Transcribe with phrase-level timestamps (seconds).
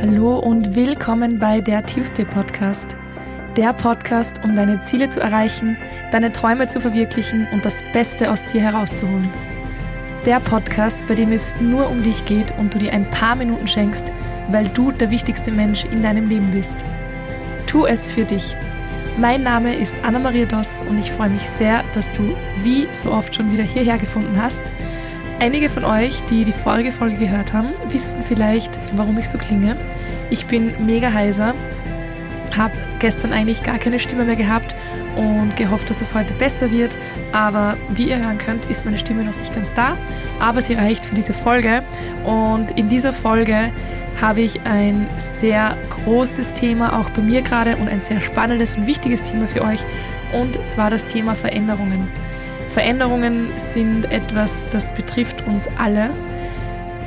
[0.00, 2.96] Hallo und willkommen bei der Tuesday Podcast.
[3.58, 5.76] Der Podcast, um deine Ziele zu erreichen,
[6.10, 9.30] deine Träume zu verwirklichen und das Beste aus dir herauszuholen.
[10.24, 13.68] Der Podcast, bei dem es nur um dich geht und du dir ein paar Minuten
[13.68, 14.10] schenkst,
[14.48, 16.82] weil du der wichtigste Mensch in deinem Leben bist.
[17.66, 18.56] Tu es für dich.
[19.18, 23.34] Mein Name ist Anna-Maria Doss und ich freue mich sehr, dass du wie so oft
[23.34, 24.72] schon wieder hierher gefunden hast–
[25.40, 29.74] Einige von euch, die die vorige Folge gehört haben, wissen vielleicht, warum ich so klinge.
[30.30, 31.54] Ich bin mega heiser,
[32.56, 34.74] habe gestern eigentlich gar keine Stimme mehr gehabt
[35.16, 36.96] und gehofft, dass das heute besser wird.
[37.32, 39.96] Aber wie ihr hören könnt, ist meine Stimme noch nicht ganz da,
[40.38, 41.82] aber sie reicht für diese Folge.
[42.24, 43.70] Und in dieser Folge
[44.20, 48.86] habe ich ein sehr großes Thema, auch bei mir gerade, und ein sehr spannendes und
[48.86, 49.80] wichtiges Thema für euch,
[50.32, 52.08] und zwar das Thema Veränderungen.
[52.68, 56.10] Veränderungen sind etwas, das betrifft uns alle.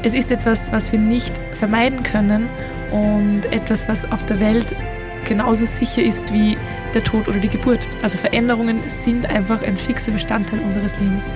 [0.03, 2.49] Es ist etwas, was wir nicht vermeiden können
[2.91, 4.75] und etwas, was auf der Welt
[5.23, 6.57] genauso sicher ist wie
[6.93, 7.87] der Tod oder die Geburt.
[8.01, 11.29] Also Veränderungen sind einfach ein fixer Bestandteil unseres Lebens.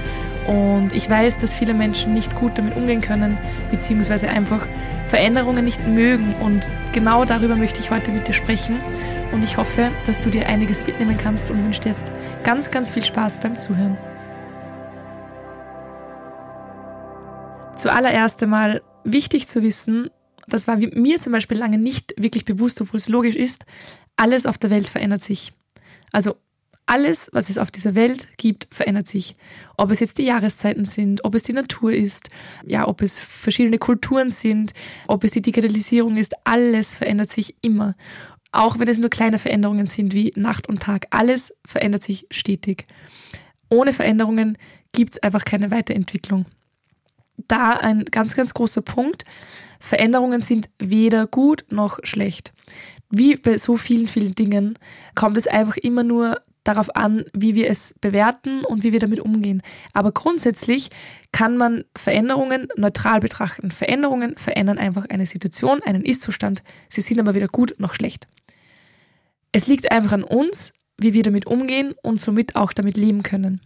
[0.47, 3.37] Und ich weiß, dass viele Menschen nicht gut damit umgehen können,
[3.71, 4.65] beziehungsweise einfach
[5.07, 6.35] Veränderungen nicht mögen.
[6.41, 8.79] Und genau darüber möchte ich heute mit dir sprechen.
[9.31, 12.11] Und ich hoffe, dass du dir einiges mitnehmen kannst und wünsche dir jetzt
[12.43, 13.97] ganz, ganz viel Spaß beim Zuhören.
[17.77, 20.09] Zuallererst einmal wichtig zu wissen,
[20.47, 23.65] das war mir zum Beispiel lange nicht wirklich bewusst, obwohl es logisch ist,
[24.15, 25.53] alles auf der Welt verändert sich.
[26.11, 26.35] Also
[26.87, 29.35] alles, was es auf dieser Welt gibt, verändert sich.
[29.77, 32.29] Ob es jetzt die Jahreszeiten sind, ob es die Natur ist,
[32.65, 34.73] ja, ob es verschiedene Kulturen sind,
[35.07, 37.95] ob es die Digitalisierung ist, alles verändert sich immer.
[38.51, 42.87] Auch wenn es nur kleine Veränderungen sind wie Nacht und Tag, alles verändert sich stetig.
[43.69, 44.57] Ohne Veränderungen
[44.93, 46.45] gibt es einfach keine Weiterentwicklung
[47.37, 49.23] da ein ganz, ganz großer Punkt.
[49.79, 52.53] Veränderungen sind weder gut noch schlecht.
[53.09, 54.77] Wie bei so vielen, vielen Dingen
[55.15, 59.21] kommt es einfach immer nur darauf an, wie wir es bewerten und wie wir damit
[59.21, 59.61] umgehen.
[59.93, 60.89] Aber grundsätzlich
[61.31, 63.71] kann man Veränderungen neutral betrachten.
[63.71, 66.63] Veränderungen verändern einfach eine Situation, einen Ist-Zustand.
[66.89, 68.27] Sie sind aber weder gut noch schlecht.
[69.53, 73.61] Es liegt einfach an uns, wie wir damit umgehen und somit auch damit leben können.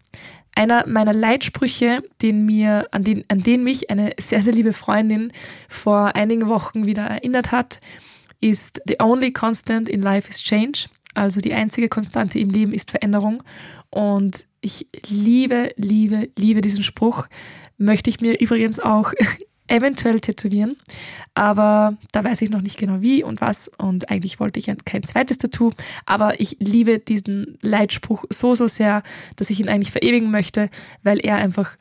[0.55, 5.31] Einer meiner Leitsprüche, den mir, an den, an den mich eine sehr, sehr liebe Freundin
[5.69, 7.79] vor einigen Wochen wieder erinnert hat,
[8.41, 10.87] ist The only constant in life is change.
[11.13, 13.43] Also die einzige Konstante im Leben ist Veränderung.
[13.89, 17.27] Und ich liebe, liebe, liebe diesen Spruch.
[17.77, 19.13] Möchte ich mir übrigens auch
[19.71, 20.77] eventuell tätowieren.
[21.33, 23.69] Aber da weiß ich noch nicht genau wie und was.
[23.77, 25.71] Und eigentlich wollte ich kein zweites Tattoo.
[26.05, 29.03] Aber ich liebe diesen Leitspruch so, so sehr,
[29.35, 30.69] dass ich ihn eigentlich verewigen möchte,
[31.03, 31.77] weil er einfach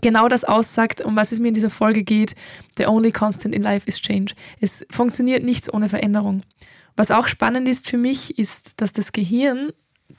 [0.00, 2.34] genau das aussagt, um was es mir in dieser Folge geht.
[2.78, 4.34] The only constant in life is change.
[4.60, 6.42] Es funktioniert nichts ohne Veränderung.
[6.96, 9.72] Was auch spannend ist für mich, ist, dass das Gehirn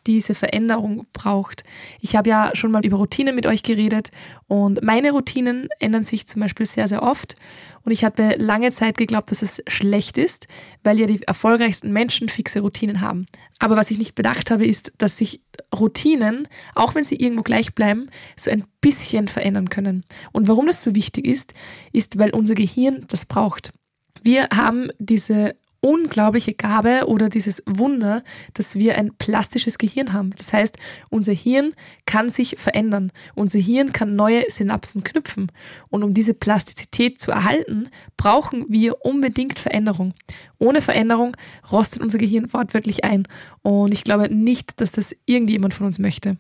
[0.08, 1.64] diese Veränderung braucht.
[2.00, 4.10] Ich habe ja schon mal über Routinen mit euch geredet
[4.48, 7.36] und meine Routinen ändern sich zum Beispiel sehr, sehr oft.
[7.86, 10.48] Und ich hatte lange Zeit geglaubt, dass es schlecht ist,
[10.84, 13.26] weil ja die erfolgreichsten Menschen fixe Routinen haben.
[13.60, 15.42] Aber was ich nicht bedacht habe, ist, dass sich
[15.76, 20.06] Routinen, auch wenn sie irgendwo gleich bleiben, so ein bisschen verändern können.
[20.32, 21.54] Und warum das so wichtig ist,
[21.92, 23.74] ist, weil unser Gehirn das braucht.
[24.22, 28.24] Wir haben diese unglaubliche Gabe oder dieses Wunder,
[28.54, 30.32] dass wir ein plastisches Gehirn haben.
[30.38, 30.78] Das heißt,
[31.10, 31.74] unser Hirn
[32.06, 33.12] kann sich verändern.
[33.36, 35.52] Unser Hirn kann neue Synapsen knüpfen.
[35.90, 40.14] Und um diese Plastizität zu erhalten, brauchen wir unbedingt Veränderung.
[40.58, 41.36] Ohne Veränderung
[41.70, 43.28] rostet unser Gehirn wortwörtlich ein.
[43.62, 46.38] Und ich glaube nicht, dass das irgendjemand von uns möchte.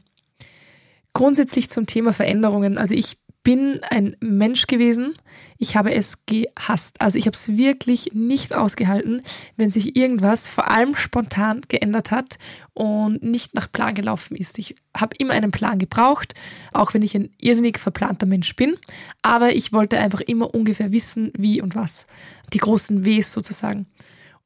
[1.11, 2.77] Grundsätzlich zum Thema Veränderungen.
[2.77, 5.15] Also ich bin ein Mensch gewesen.
[5.57, 6.99] Ich habe es gehasst.
[7.01, 9.21] Also ich habe es wirklich nicht ausgehalten,
[9.57, 12.37] wenn sich irgendwas vor allem spontan geändert hat
[12.73, 14.57] und nicht nach Plan gelaufen ist.
[14.57, 16.33] Ich habe immer einen Plan gebraucht,
[16.71, 18.77] auch wenn ich ein irrsinnig verplanter Mensch bin.
[19.21, 22.07] Aber ich wollte einfach immer ungefähr wissen, wie und was.
[22.53, 23.88] Die großen Ws sozusagen.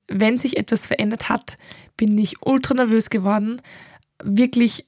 [0.07, 1.57] Wenn sich etwas verändert hat,
[1.97, 3.61] bin ich ultra nervös geworden.
[4.23, 4.87] Wirklich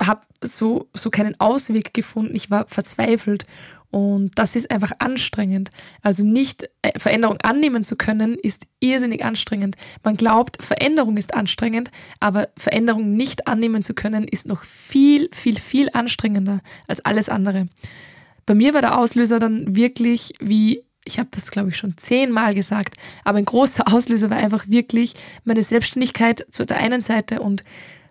[0.00, 2.34] habe so, so keinen Ausweg gefunden.
[2.34, 3.46] Ich war verzweifelt
[3.90, 5.70] und das ist einfach anstrengend.
[6.02, 9.76] Also nicht äh, Veränderung annehmen zu können, ist irrsinnig anstrengend.
[10.04, 15.58] Man glaubt, Veränderung ist anstrengend, aber Veränderung nicht annehmen zu können, ist noch viel, viel,
[15.58, 17.68] viel anstrengender als alles andere.
[18.46, 22.54] Bei mir war der Auslöser dann wirklich wie ich habe das, glaube ich, schon zehnmal
[22.54, 25.14] gesagt, aber ein großer Auslöser war einfach wirklich
[25.44, 27.64] meine Selbstständigkeit zu der einen Seite und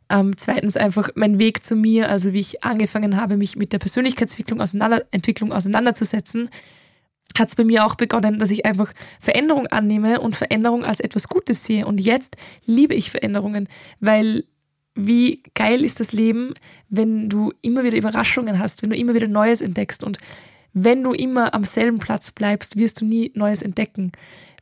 [0.09, 3.79] ähm, zweitens einfach mein Weg zu mir, also wie ich angefangen habe, mich mit der
[3.79, 6.49] Persönlichkeitsentwicklung auseinander, Entwicklung auseinanderzusetzen.
[7.37, 11.27] hat es bei mir auch begonnen, dass ich einfach Veränderung annehme und Veränderung als etwas
[11.27, 11.85] Gutes sehe.
[11.85, 13.67] Und jetzt liebe ich Veränderungen,
[13.99, 14.45] weil
[14.95, 16.53] wie geil ist das Leben,
[16.89, 20.03] wenn du immer wieder Überraschungen hast, wenn du immer wieder Neues entdeckst.
[20.03, 20.17] Und
[20.73, 24.11] wenn du immer am selben Platz bleibst, wirst du nie Neues entdecken.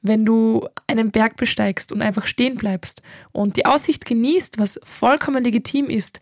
[0.02, 3.02] Wenn du einen Berg besteigst und einfach stehen bleibst
[3.32, 6.20] und die Aussicht genießt, was vollkommen legitim ist,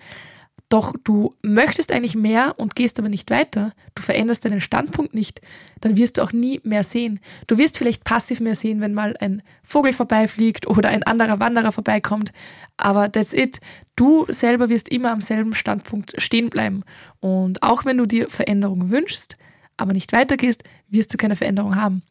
[0.70, 5.42] doch du möchtest eigentlich mehr und gehst aber nicht weiter, du veränderst deinen Standpunkt nicht,
[5.82, 7.20] dann wirst du auch nie mehr sehen.
[7.46, 11.72] Du wirst vielleicht passiv mehr sehen, wenn mal ein Vogel vorbeifliegt oder ein anderer Wanderer
[11.72, 12.34] vorbeikommt,
[12.78, 13.62] aber that's it.
[13.96, 16.84] Du selber wirst immer am selben Standpunkt stehen bleiben.
[17.20, 19.38] Und auch wenn du dir Veränderung wünschst,
[19.78, 22.04] aber nicht weitergehst, wirst du keine Veränderung haben.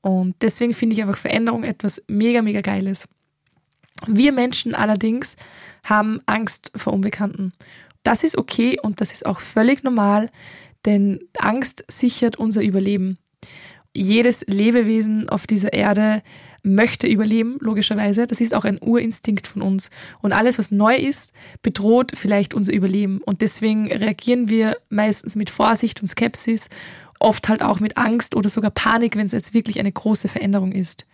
[0.00, 3.08] Und deswegen finde ich einfach Veränderung etwas mega, mega Geiles.
[4.06, 5.36] Wir Menschen allerdings
[5.82, 7.52] haben Angst vor Unbekannten.
[8.04, 10.30] Das ist okay und das ist auch völlig normal,
[10.84, 13.18] denn Angst sichert unser Überleben.
[13.94, 16.22] Jedes Lebewesen auf dieser Erde
[16.62, 18.26] möchte überleben, logischerweise.
[18.26, 19.90] Das ist auch ein Urinstinkt von uns.
[20.20, 21.32] Und alles, was neu ist,
[21.62, 23.20] bedroht vielleicht unser Überleben.
[23.24, 26.68] Und deswegen reagieren wir meistens mit Vorsicht und Skepsis,
[27.20, 30.72] oft halt auch mit Angst oder sogar Panik, wenn es jetzt wirklich eine große Veränderung
[30.72, 31.06] ist.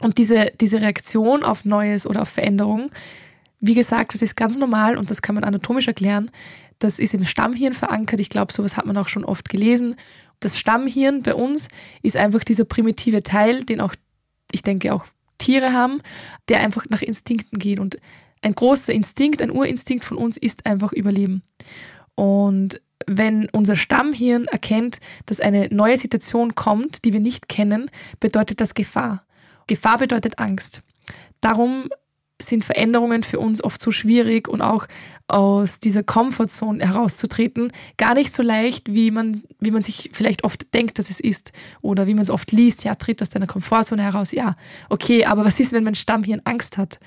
[0.00, 2.90] Und diese, diese Reaktion auf Neues oder auf Veränderung
[3.62, 6.32] wie gesagt, das ist ganz normal und das kann man anatomisch erklären.
[6.80, 8.18] Das ist im Stammhirn verankert.
[8.18, 9.94] Ich glaube, sowas hat man auch schon oft gelesen.
[10.40, 11.68] Das Stammhirn bei uns
[12.02, 13.94] ist einfach dieser primitive Teil, den auch,
[14.50, 15.06] ich denke, auch
[15.38, 16.00] Tiere haben,
[16.48, 17.78] der einfach nach Instinkten geht.
[17.78, 17.98] Und
[18.42, 21.44] ein großer Instinkt, ein Urinstinkt von uns ist einfach Überleben.
[22.16, 27.90] Und wenn unser Stammhirn erkennt, dass eine neue Situation kommt, die wir nicht kennen,
[28.20, 29.24] bedeutet das Gefahr.
[29.66, 30.82] Gefahr bedeutet Angst.
[31.40, 31.88] Darum
[32.40, 34.86] sind Veränderungen für uns oft so schwierig und auch
[35.28, 40.74] aus dieser Comfortzone herauszutreten gar nicht so leicht, wie man, wie man sich vielleicht oft
[40.74, 42.84] denkt, dass es ist oder wie man es oft liest.
[42.84, 44.32] Ja, tritt aus deiner Komfortzone heraus.
[44.32, 44.56] Ja,
[44.88, 46.98] okay, aber was ist, wenn mein Stammhirn Angst hat?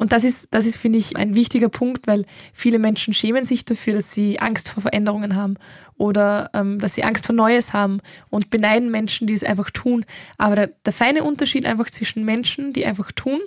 [0.00, 2.24] Und das ist, das ist, finde ich, ein wichtiger Punkt, weil
[2.54, 5.56] viele Menschen schämen sich dafür, dass sie Angst vor Veränderungen haben
[5.98, 8.00] oder ähm, dass sie Angst vor Neues haben
[8.30, 10.06] und beneiden Menschen, die es einfach tun.
[10.38, 13.40] Aber der, der feine Unterschied einfach zwischen Menschen, die einfach tun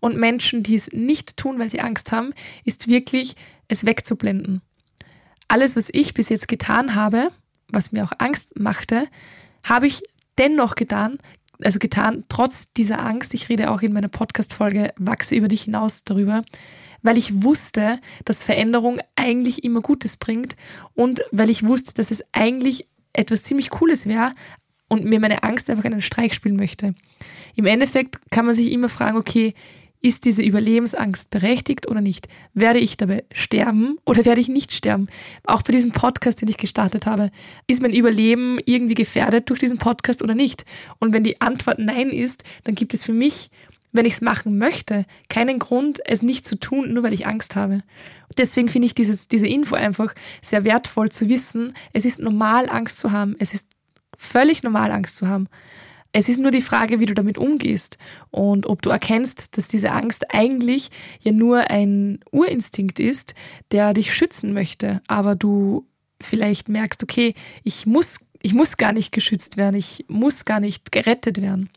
[0.00, 2.34] und Menschen, die es nicht tun, weil sie Angst haben,
[2.64, 3.36] ist wirklich,
[3.68, 4.60] es wegzublenden.
[5.46, 7.30] Alles, was ich bis jetzt getan habe,
[7.68, 9.06] was mir auch Angst machte,
[9.62, 10.02] habe ich
[10.36, 11.18] dennoch getan,
[11.64, 13.34] also getan, trotz dieser Angst.
[13.34, 16.44] Ich rede auch in meiner Podcast-Folge Wachse über dich hinaus darüber,
[17.02, 20.56] weil ich wusste, dass Veränderung eigentlich immer Gutes bringt
[20.94, 24.32] und weil ich wusste, dass es eigentlich etwas ziemlich Cooles wäre
[24.88, 26.94] und mir meine Angst einfach einen Streich spielen möchte.
[27.54, 29.54] Im Endeffekt kann man sich immer fragen, okay,
[30.02, 32.28] ist diese Überlebensangst berechtigt oder nicht?
[32.54, 35.06] Werde ich dabei sterben oder werde ich nicht sterben?
[35.44, 37.30] Auch bei diesem Podcast, den ich gestartet habe,
[37.68, 40.64] ist mein Überleben irgendwie gefährdet durch diesen Podcast oder nicht?
[40.98, 43.50] Und wenn die Antwort nein ist, dann gibt es für mich,
[43.92, 47.54] wenn ich es machen möchte, keinen Grund, es nicht zu tun, nur weil ich Angst
[47.54, 47.82] habe.
[48.36, 51.74] Deswegen finde ich dieses, diese Info einfach sehr wertvoll zu wissen.
[51.92, 53.36] Es ist normal, Angst zu haben.
[53.38, 53.68] Es ist
[54.16, 55.48] völlig normal, Angst zu haben.
[56.12, 57.96] Es ist nur die Frage, wie du damit umgehst
[58.30, 63.34] und ob du erkennst, dass diese Angst eigentlich ja nur ein Urinstinkt ist,
[63.70, 65.86] der dich schützen möchte, aber du
[66.20, 70.92] vielleicht merkst, okay, ich muss, ich muss gar nicht geschützt werden, ich muss gar nicht
[70.92, 71.70] gerettet werden.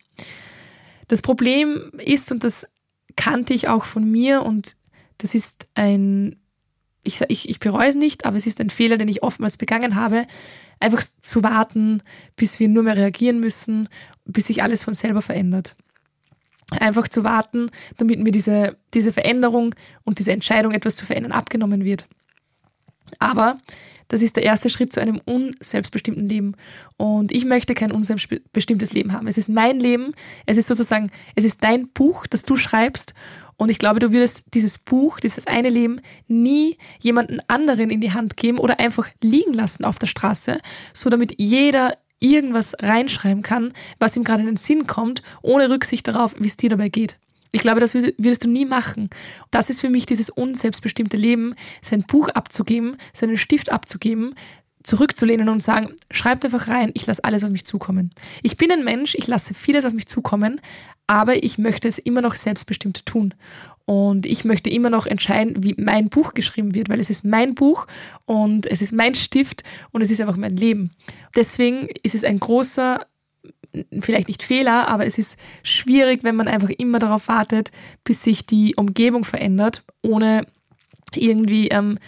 [1.08, 2.68] Das Problem ist, und das
[3.16, 4.76] kannte ich auch von mir, und
[5.18, 6.36] das ist ein,
[7.04, 9.96] ich, ich, ich bereue es nicht, aber es ist ein Fehler, den ich oftmals begangen
[9.96, 10.28] habe,
[10.80, 12.02] einfach zu warten,
[12.36, 13.88] bis wir nur mehr reagieren müssen,
[14.26, 15.76] bis sich alles von selber verändert.
[16.72, 21.84] Einfach zu warten, damit mir diese, diese Veränderung und diese Entscheidung, etwas zu verändern, abgenommen
[21.84, 22.08] wird.
[23.20, 23.60] Aber
[24.08, 26.56] das ist der erste Schritt zu einem unselbstbestimmten Leben.
[26.98, 29.28] Und ich möchte kein unselbstbestimmtes Leben haben.
[29.28, 30.14] Es ist mein Leben.
[30.46, 33.14] Es ist sozusagen, es ist dein Buch, das du schreibst.
[33.58, 38.12] Und ich glaube, du würdest dieses Buch, dieses eine Leben nie jemanden anderen in die
[38.12, 40.60] Hand geben oder einfach liegen lassen auf der Straße,
[40.94, 46.08] so damit jeder irgendwas reinschreiben kann, was ihm gerade in den Sinn kommt, ohne Rücksicht
[46.08, 47.18] darauf, wie es dir dabei geht.
[47.52, 49.10] Ich glaube, das würdest du nie machen.
[49.50, 54.36] Das ist für mich dieses unselbstbestimmte Leben, sein Buch abzugeben, seinen Stift abzugeben,
[54.84, 58.12] zurückzulehnen und sagen, schreibt einfach rein, ich lasse alles auf mich zukommen.
[58.44, 60.60] Ich bin ein Mensch, ich lasse vieles auf mich zukommen,
[61.08, 63.34] aber ich möchte es immer noch selbstbestimmt tun.
[63.86, 67.54] Und ich möchte immer noch entscheiden, wie mein Buch geschrieben wird, weil es ist mein
[67.54, 67.86] Buch
[68.26, 70.92] und es ist mein Stift und es ist einfach mein Leben.
[71.36, 73.06] Deswegen ist es ein großer,
[74.02, 77.72] vielleicht nicht Fehler, aber es ist schwierig, wenn man einfach immer darauf wartet,
[78.04, 80.48] bis sich die Umgebung verändert, ohne
[81.14, 82.00] irgendwie ähm,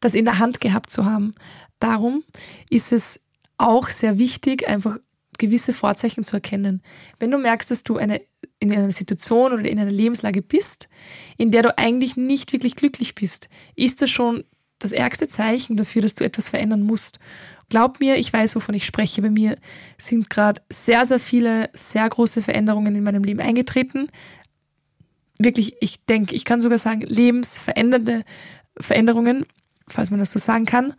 [0.00, 1.32] das in der Hand gehabt zu haben.
[1.78, 2.24] Darum
[2.70, 3.20] ist es
[3.58, 4.96] auch sehr wichtig, einfach
[5.38, 6.82] gewisse Vorzeichen zu erkennen.
[7.18, 8.20] Wenn du merkst, dass du eine,
[8.60, 10.88] in einer Situation oder in einer Lebenslage bist,
[11.36, 14.44] in der du eigentlich nicht wirklich glücklich bist, ist das schon
[14.78, 17.18] das ärgste Zeichen dafür, dass du etwas verändern musst.
[17.68, 19.20] Glaub mir, ich weiß, wovon ich spreche.
[19.22, 19.56] Bei mir
[19.98, 24.08] sind gerade sehr, sehr viele, sehr große Veränderungen in meinem Leben eingetreten.
[25.38, 28.24] Wirklich, ich denke, ich kann sogar sagen, lebensverändernde
[28.80, 29.46] Veränderungen,
[29.86, 30.94] falls man das so sagen kann.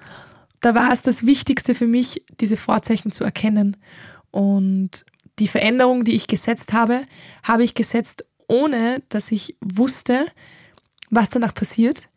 [0.61, 3.77] Da war es das Wichtigste für mich, diese Vorzeichen zu erkennen.
[4.31, 5.05] Und
[5.39, 7.05] die Veränderung, die ich gesetzt habe,
[7.43, 10.27] habe ich gesetzt, ohne dass ich wusste,
[11.09, 12.09] was danach passiert.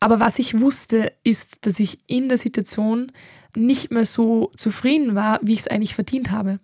[0.00, 3.12] Aber was ich wusste, ist, dass ich in der Situation
[3.56, 6.60] nicht mehr so zufrieden war, wie ich es eigentlich verdient habe.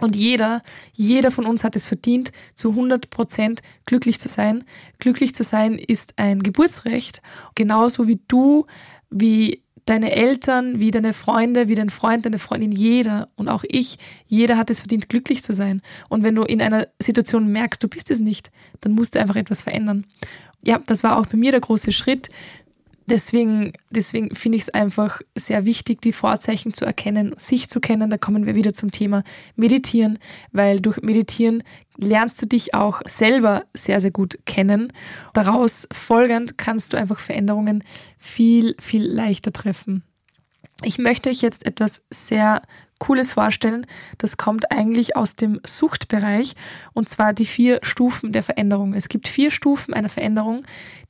[0.00, 4.64] Und jeder, jeder von uns hat es verdient, zu 100 Prozent glücklich zu sein.
[4.98, 7.22] Glücklich zu sein ist ein Geburtsrecht,
[7.54, 8.66] genauso wie du,
[9.10, 13.98] wie deine Eltern, wie deine Freunde, wie dein Freund, deine Freundin, jeder und auch ich,
[14.26, 15.82] jeder hat es verdient, glücklich zu sein.
[16.08, 18.50] Und wenn du in einer Situation merkst, du bist es nicht,
[18.80, 20.06] dann musst du einfach etwas verändern.
[20.62, 22.30] Ja, das war auch bei mir der große Schritt,
[23.06, 28.10] deswegen, deswegen finde ich es einfach sehr wichtig, die Vorzeichen zu erkennen, sich zu kennen.
[28.10, 29.22] Da kommen wir wieder zum Thema
[29.56, 30.18] Meditieren,
[30.52, 31.62] weil durch Meditieren
[31.96, 34.92] lernst du dich auch selber sehr, sehr gut kennen.
[35.32, 37.84] Daraus folgend kannst du einfach Veränderungen
[38.18, 40.02] viel, viel leichter treffen.
[40.82, 42.62] Ich möchte euch jetzt etwas sehr
[43.04, 43.86] Cooles vorstellen.
[44.16, 46.54] Das kommt eigentlich aus dem Suchtbereich
[46.94, 48.94] und zwar die vier Stufen der Veränderung.
[48.94, 50.62] Es gibt vier Stufen einer Veränderung,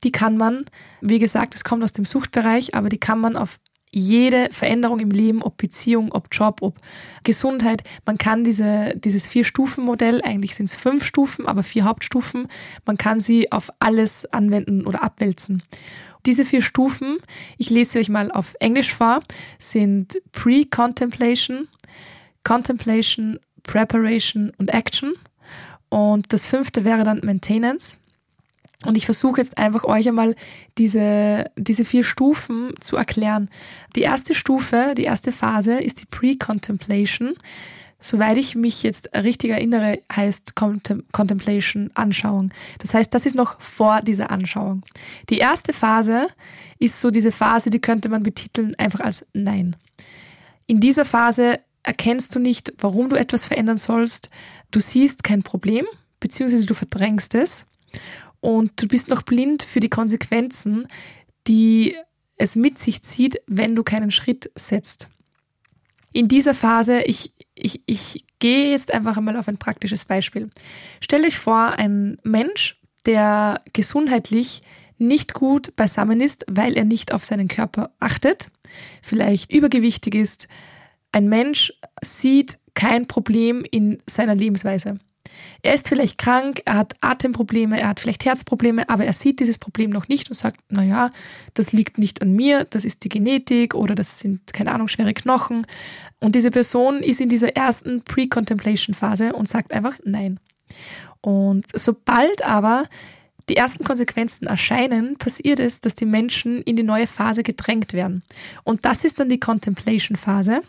[0.03, 0.65] die kann man,
[0.99, 3.59] wie gesagt, es kommt aus dem Suchtbereich, aber die kann man auf
[3.93, 6.75] jede Veränderung im Leben, ob Beziehung, ob Job, ob
[7.23, 12.49] Gesundheit, man kann diese, dieses Vier-Stufen-Modell, eigentlich sind es fünf Stufen, aber vier Hauptstufen,
[12.85, 15.63] man kann sie auf alles anwenden oder abwälzen.
[16.25, 17.19] Diese vier Stufen,
[17.57, 19.21] ich lese euch mal auf Englisch vor,
[19.59, 21.67] sind Pre-Contemplation,
[22.43, 25.13] Contemplation, Preparation und Action.
[25.89, 27.99] Und das fünfte wäre dann Maintenance.
[28.85, 30.35] Und ich versuche jetzt einfach euch einmal
[30.77, 33.49] diese, diese vier Stufen zu erklären.
[33.95, 37.35] Die erste Stufe, die erste Phase ist die Pre-Contemplation
[38.05, 42.53] soweit ich mich jetzt richtig erinnere, heißt Contemplation Anschauung.
[42.79, 44.83] Das heißt, das ist noch vor dieser Anschauung.
[45.29, 46.27] Die erste Phase
[46.77, 49.75] ist so diese Phase, die könnte man betiteln einfach als Nein.
[50.67, 54.29] In dieser Phase erkennst du nicht, warum du etwas verändern sollst.
[54.71, 55.85] Du siehst kein Problem,
[56.19, 57.65] beziehungsweise du verdrängst es
[58.41, 60.87] und du bist noch blind für die Konsequenzen,
[61.47, 61.95] die
[62.37, 65.09] es mit sich zieht, wenn du keinen Schritt setzt.
[66.11, 70.49] In dieser Phase, ich ich, ich gehe jetzt einfach einmal auf ein praktisches Beispiel.
[70.99, 74.61] Stell euch vor, ein Mensch, der gesundheitlich
[74.97, 78.51] nicht gut beisammen ist, weil er nicht auf seinen Körper achtet,
[79.01, 80.47] vielleicht übergewichtig ist.
[81.15, 81.71] Ein Mensch
[82.03, 84.99] sieht kein Problem in seiner Lebensweise.
[85.61, 89.57] Er ist vielleicht krank, er hat Atemprobleme, er hat vielleicht Herzprobleme, aber er sieht dieses
[89.57, 91.11] Problem noch nicht und sagt, na ja,
[91.53, 95.13] das liegt nicht an mir, das ist die Genetik oder das sind, keine Ahnung, schwere
[95.13, 95.65] Knochen.
[96.19, 100.41] Und diese Person ist in dieser ersten Pre-Contemplation-Phase und sagt einfach nein.
[101.21, 102.89] Und sobald aber
[103.47, 108.21] die ersten Konsequenzen erscheinen, passiert es, dass die Menschen in die neue Phase gedrängt werden.
[108.65, 110.61] Und das ist dann die Contemplation-Phase.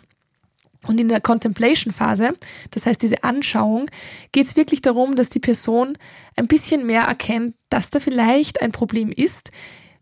[0.87, 2.35] Und in der Contemplation-Phase,
[2.71, 3.91] das heißt diese Anschauung,
[4.33, 5.99] geht es wirklich darum, dass die Person
[6.37, 9.51] ein bisschen mehr erkennt, dass da vielleicht ein Problem ist.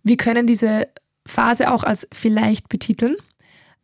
[0.03, 0.89] Wir können diese
[1.27, 3.17] Phase auch als vielleicht betiteln.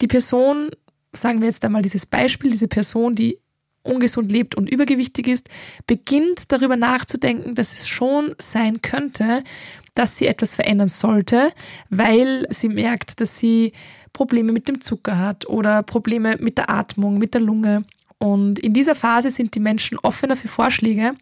[0.00, 0.70] Die Person,
[1.12, 3.38] sagen wir jetzt einmal dieses Beispiel, diese Person, die
[3.82, 5.48] ungesund lebt und übergewichtig ist,
[5.86, 9.42] beginnt darüber nachzudenken, dass es schon sein könnte,
[9.94, 11.52] dass sie etwas verändern sollte,
[11.88, 13.72] weil sie merkt, dass sie
[14.12, 17.84] Probleme mit dem Zucker hat oder Probleme mit der Atmung, mit der Lunge.
[18.18, 21.14] Und in dieser Phase sind die Menschen offener für Vorschläge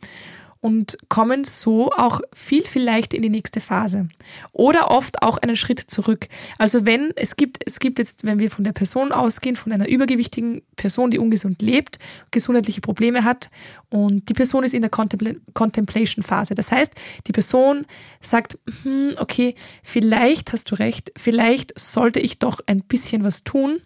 [0.60, 4.08] und kommen so auch viel, viel leichter in die nächste Phase.
[4.52, 6.28] Oder oft auch einen Schritt zurück.
[6.58, 9.88] Also wenn, es gibt, es gibt jetzt, wenn wir von der Person ausgehen, von einer
[9.88, 11.98] übergewichtigen Person, die ungesund lebt,
[12.30, 13.50] gesundheitliche Probleme hat
[13.88, 16.54] und die Person ist in der Contemplation-Phase.
[16.54, 16.94] Das heißt,
[17.26, 17.86] die Person
[18.20, 23.80] sagt, hm, okay, vielleicht hast du recht, vielleicht sollte ich doch ein bisschen was tun.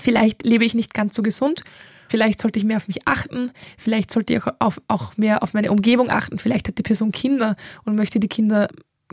[0.00, 1.64] Vielleicht lebe ich nicht ganz so gesund
[2.10, 3.52] Vielleicht sollte ich mehr auf mich achten.
[3.78, 6.40] Vielleicht sollte ich auch, auf, auch mehr auf meine Umgebung achten.
[6.40, 8.66] Vielleicht hat die Person Kinder und möchte die Kinder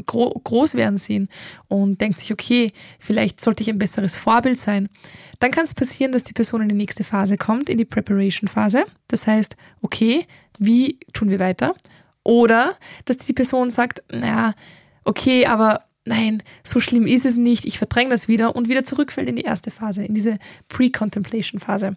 [0.08, 1.30] gro groß werden sehen
[1.68, 4.90] und denkt sich, okay, vielleicht sollte ich ein besseres Vorbild sein.
[5.38, 8.86] Dann kann es passieren, dass die Person in die nächste Phase kommt, in die Preparation-Phase.
[9.08, 10.26] Das heißt, okay,
[10.58, 11.76] wie tun wir weiter?
[12.24, 14.56] Oder dass die Person sagt, naja,
[15.04, 19.30] okay, aber nein, so schlimm ist es nicht, ich verdränge das wieder und wieder zurückfällt
[19.30, 21.96] in die erste Phase, in diese Pre-Contemplation-Phase.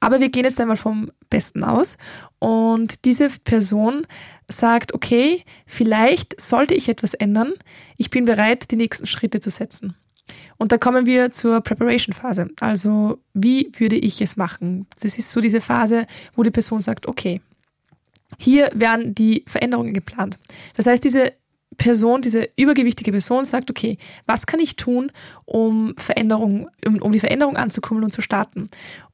[0.00, 1.98] Aber wir gehen jetzt einmal vom Besten aus
[2.38, 4.06] und diese Person
[4.48, 7.52] sagt, okay, vielleicht sollte ich etwas ändern,
[7.96, 9.94] ich bin bereit, die nächsten Schritte zu setzen.
[10.58, 12.50] Und da kommen wir zur Preparation-Phase.
[12.60, 14.86] Also, wie würde ich es machen?
[15.00, 17.40] Das ist so diese Phase, wo die Person sagt, okay,
[18.38, 20.38] hier werden die Veränderungen geplant.
[20.76, 21.32] Das heißt, diese
[21.80, 23.96] Person, diese übergewichtige Person sagt, okay,
[24.26, 25.10] was kann ich tun,
[25.46, 28.68] um Veränderung, um, um die Veränderung anzukommen und zu starten?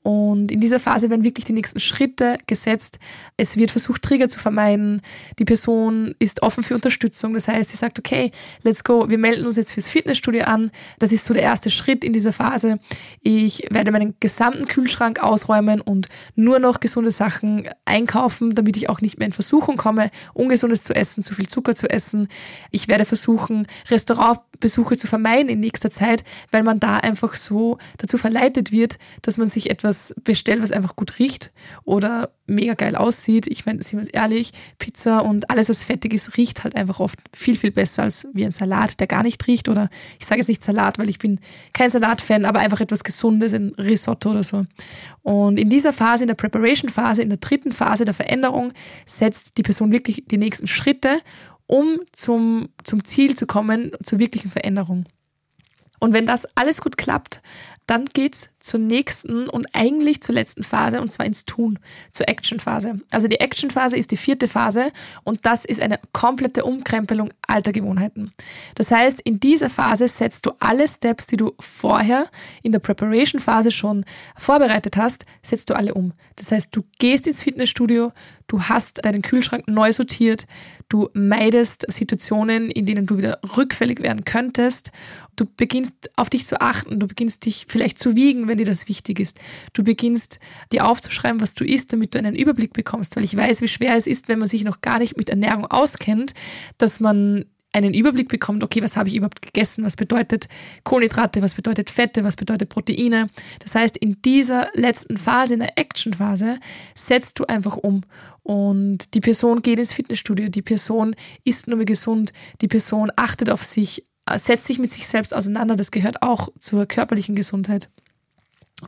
[0.06, 3.00] Und in dieser Phase werden wirklich die nächsten Schritte gesetzt.
[3.36, 5.02] Es wird versucht, Trigger zu vermeiden.
[5.40, 7.34] Die Person ist offen für Unterstützung.
[7.34, 8.30] Das heißt, sie sagt, okay,
[8.62, 9.08] let's go.
[9.08, 10.70] Wir melden uns jetzt fürs Fitnessstudio an.
[11.00, 12.78] Das ist so der erste Schritt in dieser Phase.
[13.20, 19.00] Ich werde meinen gesamten Kühlschrank ausräumen und nur noch gesunde Sachen einkaufen, damit ich auch
[19.00, 22.28] nicht mehr in Versuchung komme, ungesundes zu essen, zu viel Zucker zu essen.
[22.70, 23.66] Ich werde versuchen,
[24.56, 29.38] Restaurantbesuche zu vermeiden in nächster Zeit, weil man da einfach so dazu verleitet wird, dass
[29.38, 31.52] man sich etwas was bestellt, was einfach gut riecht
[31.84, 33.46] oder mega geil aussieht.
[33.46, 37.18] Ich meine, sind wir ehrlich, Pizza und alles, was fettig ist, riecht halt einfach oft
[37.34, 39.68] viel, viel besser als wie ein Salat, der gar nicht riecht.
[39.68, 41.40] Oder ich sage jetzt nicht Salat, weil ich bin
[41.72, 44.66] kein Salatfan, aber einfach etwas Gesundes, ein Risotto oder so.
[45.22, 48.72] Und in dieser Phase, in der Preparation-Phase, in der dritten Phase der Veränderung,
[49.06, 51.20] setzt die Person wirklich die nächsten Schritte,
[51.66, 55.06] um zum, zum Ziel zu kommen, zur wirklichen Veränderung.
[55.98, 57.42] Und wenn das alles gut klappt,
[57.86, 61.78] dann geht's zur nächsten und eigentlich zur letzten Phase und zwar ins Tun,
[62.10, 63.00] zur Action-Phase.
[63.10, 64.90] Also die Action-Phase ist die vierte Phase
[65.22, 68.32] und das ist eine komplette Umkrempelung alter Gewohnheiten.
[68.74, 72.26] Das heißt, in dieser Phase setzt du alle Steps, die du vorher
[72.62, 74.04] in der Preparation-Phase schon
[74.36, 76.12] vorbereitet hast, setzt du alle um.
[76.34, 78.12] Das heißt, du gehst ins Fitnessstudio,
[78.48, 80.46] du hast deinen Kühlschrank neu sortiert,
[80.88, 84.90] du meidest Situationen, in denen du wieder rückfällig werden könntest
[85.36, 88.88] Du beginnst auf dich zu achten, du beginnst dich vielleicht zu wiegen, wenn dir das
[88.88, 89.38] wichtig ist.
[89.72, 90.40] Du beginnst
[90.72, 93.96] dir aufzuschreiben, was du isst, damit du einen Überblick bekommst, weil ich weiß, wie schwer
[93.96, 96.34] es ist, wenn man sich noch gar nicht mit Ernährung auskennt,
[96.78, 100.48] dass man einen Überblick bekommt, okay, was habe ich überhaupt gegessen, was bedeutet
[100.84, 103.28] Kohlenhydrate, was bedeutet Fette, was bedeutet Proteine.
[103.58, 106.58] Das heißt, in dieser letzten Phase, in der Action-Phase,
[106.94, 108.00] setzt du einfach um
[108.42, 113.50] und die Person geht ins Fitnessstudio, die Person isst nur mehr gesund, die Person achtet
[113.50, 115.76] auf sich, setzt sich mit sich selbst auseinander.
[115.76, 117.90] Das gehört auch zur körperlichen Gesundheit.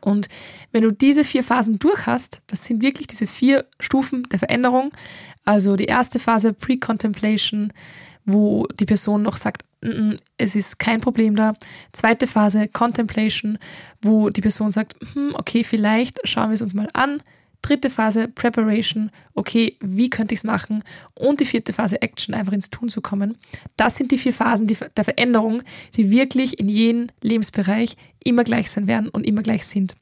[0.00, 0.28] Und
[0.72, 4.92] wenn du diese vier Phasen durch hast, das sind wirklich diese vier Stufen der Veränderung.
[5.44, 7.72] Also die erste Phase Pre-Contemplation,
[8.26, 9.62] wo die Person noch sagt,
[10.36, 11.54] es ist kein Problem da.
[11.92, 13.58] Zweite Phase Contemplation,
[14.02, 17.22] wo die Person sagt, hm, okay, vielleicht schauen wir es uns mal an.
[17.62, 20.84] Dritte Phase Preparation, okay, wie könnte ich es machen?
[21.14, 23.36] Und die vierte Phase Action, einfach ins Tun zu kommen.
[23.76, 25.62] Das sind die vier Phasen der Veränderung,
[25.96, 29.96] die wirklich in jedem Lebensbereich immer gleich sein werden und immer gleich sind.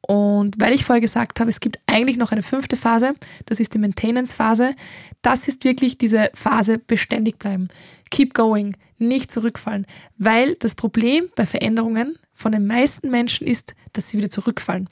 [0.00, 3.14] Und weil ich vorher gesagt habe, es gibt eigentlich noch eine fünfte Phase,
[3.46, 4.74] das ist die Maintenance-Phase.
[5.22, 7.68] Das ist wirklich diese Phase beständig bleiben.
[8.10, 9.86] Keep going, nicht zurückfallen.
[10.16, 14.88] Weil das Problem bei Veränderungen von den meisten Menschen ist, dass sie wieder zurückfallen.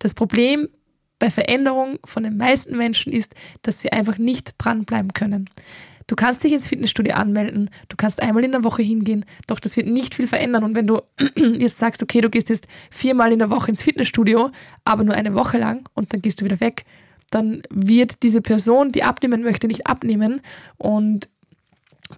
[0.00, 0.68] Das Problem
[1.18, 5.50] bei Veränderung von den meisten Menschen ist, dass sie einfach nicht dranbleiben können.
[6.06, 9.76] Du kannst dich ins Fitnessstudio anmelden, du kannst einmal in der Woche hingehen, doch das
[9.76, 10.64] wird nicht viel verändern.
[10.64, 11.02] Und wenn du
[11.36, 14.50] jetzt sagst, okay, du gehst jetzt viermal in der Woche ins Fitnessstudio,
[14.84, 16.86] aber nur eine Woche lang und dann gehst du wieder weg,
[17.30, 20.40] dann wird diese Person, die abnehmen möchte, nicht abnehmen
[20.78, 21.28] und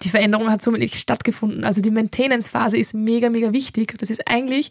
[0.02, 1.64] die Veränderung hat somit nicht stattgefunden.
[1.64, 3.98] Also die Maintenance-Phase ist mega, mega wichtig.
[3.98, 4.70] Das ist eigentlich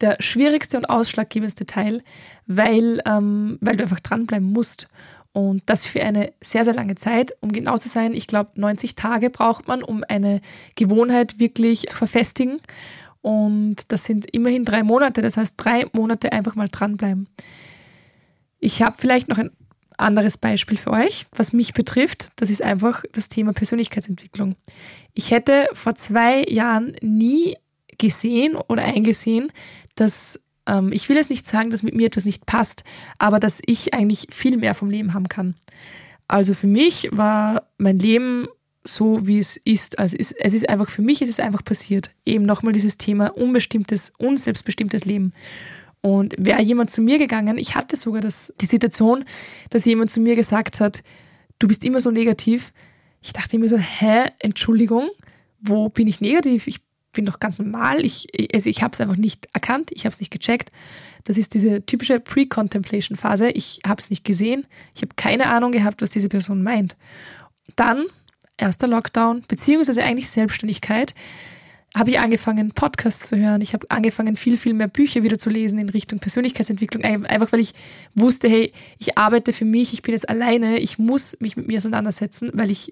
[0.00, 2.02] der schwierigste und ausschlaggebendste Teil,
[2.46, 4.88] weil, ähm, weil du einfach dranbleiben musst.
[5.32, 7.34] Und das für eine sehr, sehr lange Zeit.
[7.40, 10.40] Um genau zu sein, ich glaube, 90 Tage braucht man, um eine
[10.76, 12.60] Gewohnheit wirklich zu verfestigen.
[13.20, 15.22] Und das sind immerhin drei Monate.
[15.22, 17.28] Das heißt, drei Monate einfach mal dranbleiben.
[18.60, 19.50] Ich habe vielleicht noch ein
[19.96, 22.28] anderes Beispiel für euch, was mich betrifft.
[22.36, 24.54] Das ist einfach das Thema Persönlichkeitsentwicklung.
[25.14, 27.56] Ich hätte vor zwei Jahren nie
[27.98, 29.52] gesehen oder eingesehen,
[29.94, 32.84] dass ähm, ich will jetzt nicht sagen, dass mit mir etwas nicht passt,
[33.18, 35.54] aber dass ich eigentlich viel mehr vom Leben haben kann.
[36.28, 38.48] Also für mich war mein Leben
[38.86, 39.98] so, wie es ist.
[39.98, 42.10] Also es, es ist einfach für mich, es ist einfach passiert.
[42.24, 45.32] Eben nochmal dieses Thema unbestimmtes, unselbstbestimmtes Leben.
[46.02, 49.24] Und wäre jemand zu mir gegangen, ich hatte sogar das, die Situation,
[49.70, 51.02] dass jemand zu mir gesagt hat,
[51.58, 52.74] du bist immer so negativ.
[53.22, 55.08] Ich dachte mir so, hä, Entschuldigung,
[55.60, 56.66] wo bin ich negativ?
[56.66, 56.80] Ich
[57.14, 58.04] bin doch ganz normal.
[58.04, 60.70] Ich, also ich habe es einfach nicht erkannt, ich habe es nicht gecheckt.
[61.24, 63.48] Das ist diese typische Pre-Contemplation-Phase.
[63.50, 64.66] Ich habe es nicht gesehen.
[64.94, 66.96] Ich habe keine Ahnung gehabt, was diese Person meint.
[67.76, 68.04] Dann,
[68.58, 71.14] erster Lockdown, beziehungsweise eigentlich Selbstständigkeit.
[71.94, 73.60] habe ich angefangen, Podcasts zu hören.
[73.60, 77.04] Ich habe angefangen, viel, viel mehr Bücher wieder zu lesen in Richtung Persönlichkeitsentwicklung.
[77.04, 77.72] Einfach weil ich
[78.14, 81.78] wusste, hey, ich arbeite für mich, ich bin jetzt alleine, ich muss mich mit mir
[81.78, 82.90] auseinandersetzen, weil ich,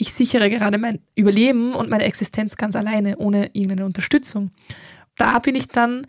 [0.00, 4.50] ich sichere gerade mein Überleben und meine Existenz ganz alleine, ohne irgendeine Unterstützung.
[5.18, 6.06] Da bin ich dann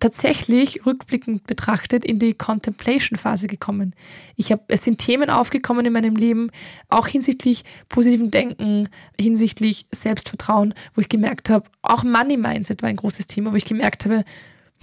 [0.00, 3.94] tatsächlich rückblickend betrachtet in die Contemplation-Phase gekommen.
[4.34, 6.50] Ich habe, es sind Themen aufgekommen in meinem Leben,
[6.88, 12.96] auch hinsichtlich positiven Denken, hinsichtlich Selbstvertrauen, wo ich gemerkt habe, auch Money Mindset war ein
[12.96, 14.24] großes Thema, wo ich gemerkt habe,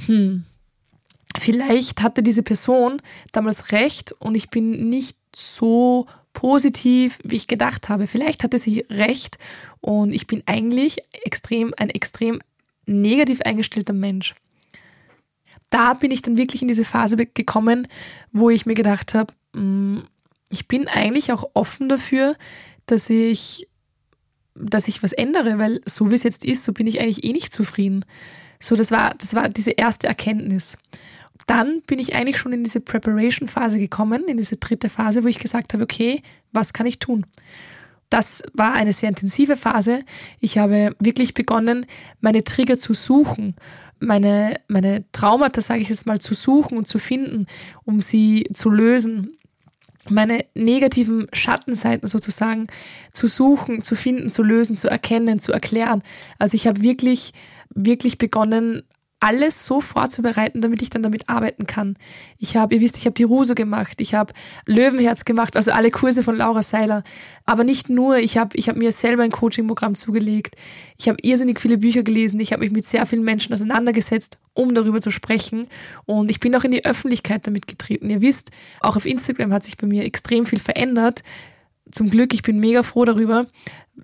[0.05, 0.45] hm,
[1.37, 3.01] vielleicht hatte diese Person
[3.33, 8.06] damals recht und ich bin nicht so positiv, wie ich gedacht habe.
[8.06, 9.39] Vielleicht hatte sie recht
[9.82, 12.39] und ich bin eigentlich extrem, ein extrem
[12.86, 14.36] negativ eingestellter Mensch
[15.76, 17.88] da bin ich dann wirklich in diese Phase gekommen,
[18.32, 20.04] wo ich mir gedacht habe, mm,
[20.50, 22.38] ich bin eigentlich auch offen dafür,
[22.86, 23.67] dass ich,
[24.54, 27.34] dass ich was ändere, weil so wie es jetzt ist, so bin ich eigentlich eh
[27.34, 28.06] nicht zufrieden.
[28.62, 30.78] So, das war, das war diese erste Erkenntnis.
[31.48, 35.39] Dann bin ich eigentlich schon in diese Preparation-Phase gekommen, in diese dritte Phase, wo ich
[35.39, 37.26] gesagt habe, okay, was kann ich tun?
[38.10, 40.04] Das war eine sehr intensive Phase.
[40.39, 41.86] Ich habe wirklich begonnen,
[42.21, 43.56] meine Trigger zu suchen
[44.00, 47.48] meine, meine Traumata, sage ich jetzt mal, zu suchen und zu finden,
[47.84, 49.38] um sie zu lösen.
[50.10, 52.67] Meine negativen Schattenseiten sozusagen
[53.12, 56.04] zu suchen, zu finden, zu lösen, zu erkennen, zu erklären.
[56.38, 57.34] Also ich habe wirklich,
[57.74, 58.84] wirklich begonnen,
[59.25, 61.97] alles so vorzubereiten, damit ich dann damit arbeiten kann.
[62.38, 64.31] Ich habe, ihr wisst, ich habe die Ruso gemacht, ich habe
[64.67, 67.03] Löwenherz gemacht, also alle Kurse von Laura Seiler.
[67.43, 70.55] Aber nicht nur, ich habe ich hab mir selber ein Coaching-Programm zugelegt.
[70.99, 74.75] Ich habe irrsinnig viele Bücher gelesen, ich habe mich mit sehr vielen Menschen auseinandergesetzt, um
[74.75, 75.69] darüber zu sprechen.
[76.05, 78.11] Und ich bin auch in die Öffentlichkeit damit getreten.
[78.11, 81.23] Ihr wisst, auch auf Instagram hat sich bei mir extrem viel verändert.
[81.95, 83.47] Zum Glück, ich bin mega froh darüber.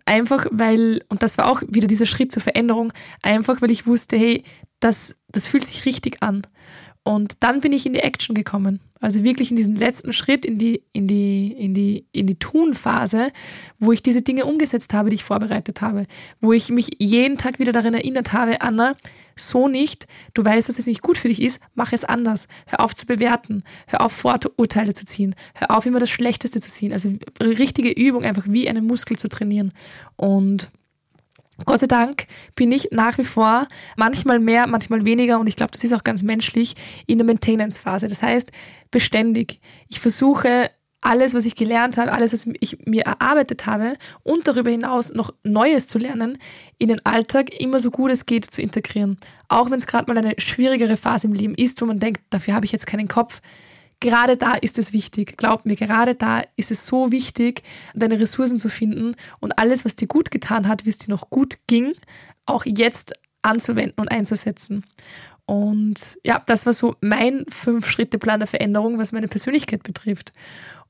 [0.06, 4.16] Einfach weil, und das war auch wieder dieser Schritt zur Veränderung, einfach weil ich wusste,
[4.16, 4.46] hey,
[4.80, 6.44] das, das fühlt sich richtig an.
[7.04, 8.80] Und dann bin ich in die Action gekommen.
[9.02, 13.32] Also wirklich in diesen letzten Schritt, in die, in die, in die, in die Tun-Phase,
[13.80, 16.06] wo ich diese Dinge umgesetzt habe, die ich vorbereitet habe.
[16.40, 18.96] Wo ich mich jeden Tag wieder daran erinnert habe, Anna,
[19.36, 20.08] so nicht.
[20.36, 21.60] Du weißt, dass es nicht gut für dich ist.
[21.74, 22.48] Mach es anders.
[22.68, 23.64] Hör auf zu bewerten.
[23.88, 25.36] Hör auf Vorurteile zu ziehen.
[25.56, 26.94] Hör auf immer das Schlechteste zu ziehen.
[26.94, 27.12] Also
[27.42, 29.74] richtige Übung, einfach wie einen Muskel zu trainieren.
[30.16, 30.72] Und
[31.66, 35.72] Gott sei Dank bin ich nach wie vor manchmal mehr, manchmal weniger und ich glaube,
[35.72, 36.76] das ist auch ganz menschlich
[37.08, 38.08] in der Maintenance-Phase.
[38.08, 38.52] Das heißt,
[38.92, 39.60] beständig.
[39.88, 40.70] Ich versuche
[41.02, 45.34] alles, was ich gelernt habe, alles, was ich mir erarbeitet habe und darüber hinaus noch
[45.44, 46.38] Neues zu lernen,
[46.78, 49.18] in den Alltag immer so gut es geht zu integrieren.
[49.50, 52.54] Auch wenn es gerade mal eine schwierigere Phase im Leben ist, wo man denkt, dafür
[52.54, 53.42] habe ich jetzt keinen Kopf
[54.02, 55.38] gerade da ist es wichtig.
[55.38, 59.96] Glaub mir, gerade da ist es so wichtig, deine Ressourcen zu finden und alles, was
[59.96, 61.94] dir gut getan hat, wie es dir noch gut ging,
[62.46, 64.84] auch jetzt anzuwenden und einzusetzen.
[65.46, 70.34] Und ja, das war so mein Fünf-Schritte-Plan der Veränderung, was meine Persönlichkeit betrifft.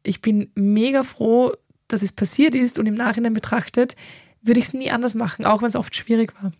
[0.03, 1.53] Ich bin mega froh,
[1.87, 3.95] dass es passiert ist und im Nachhinein betrachtet,
[4.41, 6.51] würde ich es nie anders machen, auch wenn es oft schwierig war.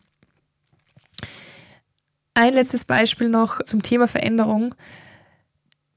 [2.33, 4.75] Ein letztes Beispiel noch zum Thema Veränderung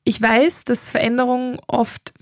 [0.05, 2.13] ich weiß, dass Veränderung oft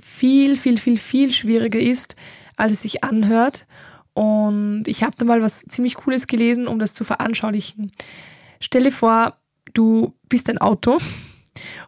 [0.00, 2.16] viel, viel, viel, viel schwieriger ist,
[2.56, 3.66] als es sich anhört.
[4.14, 7.92] Und ich habe da mal was ziemlich Cooles gelesen, um das zu veranschaulichen.
[8.60, 9.36] Stelle vor,
[9.74, 10.98] du bist ein Auto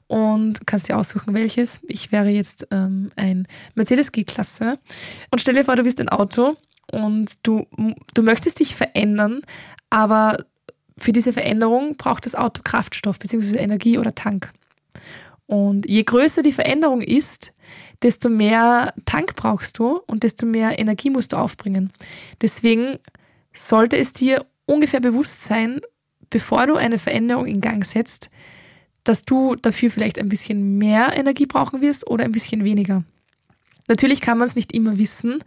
[0.07, 1.81] und kannst dir aussuchen, welches.
[1.89, 4.79] Ich wäre jetzt ähm, ein Mercedes G-Klasse.
[5.31, 6.57] Und stelle vor, du bist ein Auto
[6.91, 7.67] und du,
[8.15, 9.43] du möchtest dich verändern,
[9.91, 10.45] aber
[10.99, 13.59] für diese Veränderung braucht das Auto Kraftstoff bzw.
[13.59, 14.53] Energie oder Tank.
[15.47, 17.55] Und je größer die Veränderung ist,
[18.03, 21.93] desto mehr Tank brauchst du und desto mehr Energie musst du aufbringen.
[22.43, 22.99] Deswegen
[23.53, 25.81] sollte es dir ungefähr bewusst sein,
[26.31, 28.31] bevor du eine Veränderung in Gang setzt,
[29.05, 33.05] dass du dafür vielleicht ein bisschen mehr Energie brauchen wirst oder ein bisschen weniger.
[33.89, 35.43] Natürlich kann man es nicht immer wissen,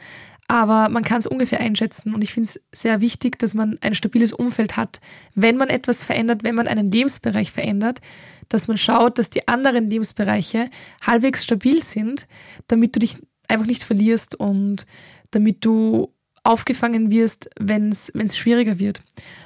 [0.51, 3.93] aber man kann es ungefähr einschätzen und ich finde es sehr wichtig, dass man ein
[3.93, 4.99] stabiles Umfeld hat,
[5.33, 8.01] wenn man etwas verändert, wenn man einen Lebensbereich verändert,
[8.49, 10.69] dass man schaut, dass die anderen Lebensbereiche
[11.05, 12.27] halbwegs stabil sind,
[12.67, 13.15] damit du dich
[13.47, 14.85] einfach nicht verlierst und
[15.31, 19.03] damit du aufgefangen wirst, wenn es schwieriger wird.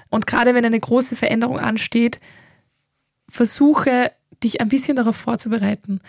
[0.10, 2.20] Und gerade wenn eine große Veränderung ansteht,
[3.30, 4.12] versuche
[4.44, 6.02] dich ein bisschen darauf vorzubereiten.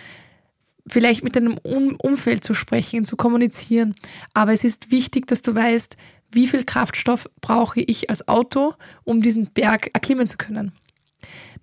[0.89, 3.95] Vielleicht mit deinem Umfeld zu sprechen, zu kommunizieren.
[4.35, 5.97] Aber es ist wichtig, dass du weißt,
[6.31, 10.73] wie viel Kraftstoff brauche ich als Auto, um diesen Berg erklimmen zu können.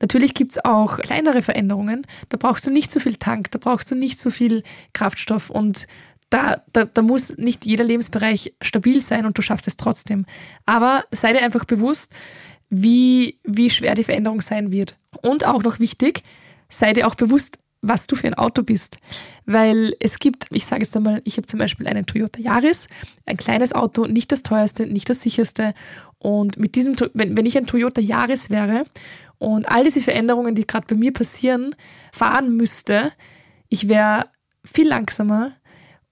[0.02, 2.06] Natürlich gibt es auch kleinere Veränderungen.
[2.30, 5.88] Da brauchst du nicht so viel Tank, da brauchst du nicht so viel Kraftstoff und
[6.30, 10.26] da, da, da muss nicht jeder Lebensbereich stabil sein und du schaffst es trotzdem.
[10.66, 12.12] Aber sei dir einfach bewusst,
[12.70, 14.98] wie, wie schwer die Veränderung sein wird.
[15.22, 16.24] Und auch noch wichtig,
[16.70, 18.98] sei dir auch bewusst, was du für ein Auto bist.
[19.46, 22.88] Weil es gibt, ich sage jetzt einmal, ich habe zum Beispiel einen Toyota Yaris,
[23.26, 25.74] ein kleines Auto, nicht das teuerste, nicht das sicherste.
[26.18, 28.86] Und mit diesem, wenn, wenn ich ein Toyota Yaris wäre
[29.38, 31.76] und all diese Veränderungen, die gerade bei mir passieren,
[32.12, 33.12] fahren müsste,
[33.68, 34.28] ich wäre
[34.64, 35.52] viel langsamer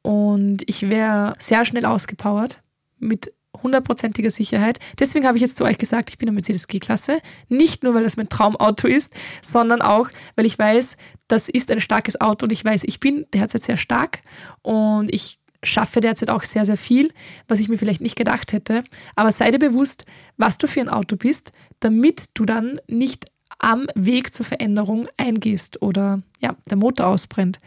[0.01, 2.62] und ich wäre sehr schnell ausgepowert
[2.99, 4.79] mit hundertprozentiger Sicherheit.
[4.99, 7.19] Deswegen habe ich jetzt zu euch gesagt, ich bin eine Mercedes G-Klasse.
[7.49, 11.79] Nicht nur, weil das mein Traumauto ist, sondern auch, weil ich weiß, das ist ein
[11.79, 14.19] starkes Auto und ich weiß, ich bin derzeit sehr stark
[14.61, 17.13] und ich schaffe derzeit auch sehr, sehr viel,
[17.47, 18.83] was ich mir vielleicht nicht gedacht hätte.
[19.15, 20.05] Aber sei dir bewusst,
[20.37, 23.31] was du für ein Auto bist, damit du dann nicht
[23.62, 27.60] am Weg zur Veränderung eingehst oder ja, der Motor ausbrennt.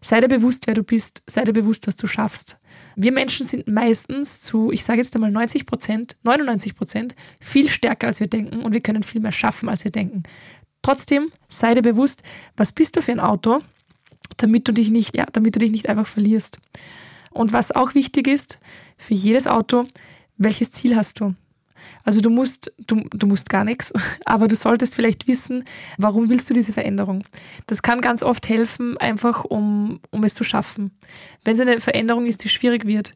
[0.00, 2.58] Sei dir bewusst, wer du bist, sei dir bewusst, was du schaffst.
[2.96, 8.08] Wir Menschen sind meistens zu, ich sage jetzt einmal 90 Prozent, 99 Prozent, viel stärker
[8.08, 10.24] als wir denken und wir können viel mehr schaffen, als wir denken.
[10.80, 12.22] Trotzdem sei dir bewusst,
[12.56, 13.60] was bist du für ein Auto,
[14.38, 16.58] damit du dich nicht, ja, damit du dich nicht einfach verlierst.
[17.30, 18.58] Und was auch wichtig ist,
[18.96, 19.86] für jedes Auto,
[20.38, 21.34] welches Ziel hast du?
[22.04, 23.92] Also du musst, du, du musst gar nichts,
[24.24, 25.64] aber du solltest vielleicht wissen,
[25.98, 27.24] warum willst du diese Veränderung.
[27.66, 30.92] Das kann ganz oft helfen, einfach um, um es zu schaffen.
[31.44, 33.14] Wenn es eine Veränderung ist, die schwierig wird,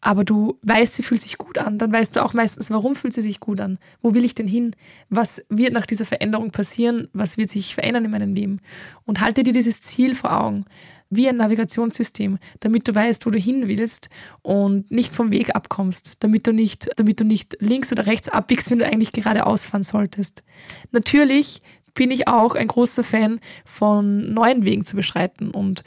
[0.00, 3.14] aber du weißt, sie fühlt sich gut an, dann weißt du auch meistens, warum fühlt
[3.14, 3.78] sie sich gut an?
[4.00, 4.76] Wo will ich denn hin?
[5.10, 7.08] Was wird nach dieser Veränderung passieren?
[7.12, 8.60] Was wird sich verändern in meinem Leben?
[9.06, 10.66] Und halte dir dieses Ziel vor Augen
[11.10, 14.10] wie ein Navigationssystem, damit du weißt, wo du hin willst
[14.42, 18.70] und nicht vom Weg abkommst, damit du nicht, damit du nicht links oder rechts abbiegst,
[18.70, 20.42] wenn du eigentlich geradeaus fahren solltest.
[20.90, 21.62] Natürlich
[21.94, 25.82] bin ich auch ein großer Fan von neuen Wegen zu beschreiten und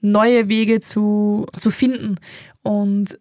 [0.00, 2.16] neue Wege zu, zu finden
[2.62, 3.18] und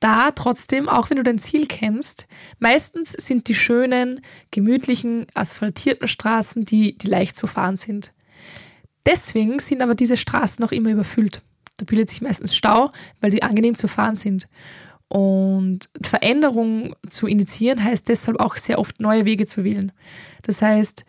[0.00, 2.26] da trotzdem, auch wenn du dein Ziel kennst,
[2.58, 8.14] meistens sind die schönen, gemütlichen, asphaltierten Straßen, die, die leicht zu fahren sind.
[9.06, 11.42] Deswegen sind aber diese Straßen noch immer überfüllt.
[11.78, 14.48] Da bildet sich meistens Stau, weil die angenehm zu fahren sind.
[15.08, 19.90] Und Veränderungen zu initiieren heißt deshalb auch sehr oft neue Wege zu wählen.
[20.42, 21.04] Das heißt,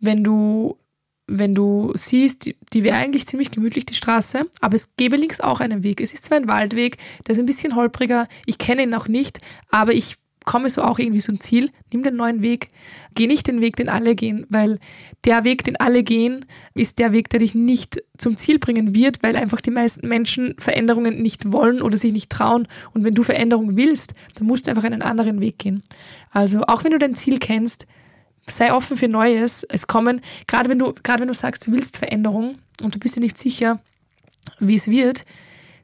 [0.00, 0.78] wenn du,
[1.26, 5.40] wenn du siehst, die, die wäre eigentlich ziemlich gemütlich, die Straße, aber es gäbe links
[5.40, 6.00] auch einen Weg.
[6.00, 9.40] Es ist zwar ein Waldweg, der ist ein bisschen holpriger, ich kenne ihn noch nicht,
[9.70, 12.70] aber ich komme so auch irgendwie ein Ziel, nimm den neuen Weg,
[13.14, 14.78] geh nicht den Weg, den alle gehen, weil
[15.24, 19.22] der Weg, den alle gehen, ist der Weg, der dich nicht zum Ziel bringen wird,
[19.22, 22.68] weil einfach die meisten Menschen Veränderungen nicht wollen oder sich nicht trauen.
[22.92, 25.82] Und wenn du Veränderung willst, dann musst du einfach einen anderen Weg gehen.
[26.30, 27.86] Also auch wenn du dein Ziel kennst,
[28.48, 29.64] sei offen für Neues.
[29.68, 33.16] Es kommen, gerade wenn du, gerade wenn du sagst, du willst Veränderung und du bist
[33.16, 33.80] dir nicht sicher,
[34.58, 35.24] wie es wird,